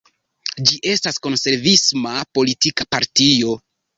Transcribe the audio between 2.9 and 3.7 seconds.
partio.